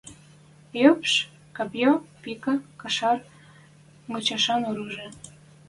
[0.81, 1.13] Йӹпш—
[1.57, 1.91] копьё,
[2.21, 3.17] пика, кашар
[4.11, 5.07] мычашан оружи.